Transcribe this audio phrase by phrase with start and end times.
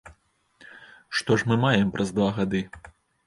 [1.19, 2.61] Што ж мы маем праз два гады?